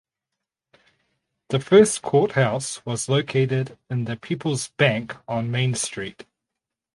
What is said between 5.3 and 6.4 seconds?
Main Street.